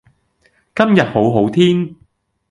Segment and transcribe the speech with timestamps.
[0.73, 1.95] 今日好好天